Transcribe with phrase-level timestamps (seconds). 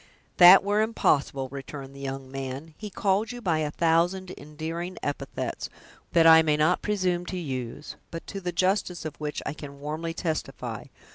[0.37, 5.69] "That were impossible," returned the young man; "he called you by a thousand endearing epithets,
[6.13, 9.79] that I may not presume to use, but to the justice of which, I can
[9.79, 10.85] warmly testify.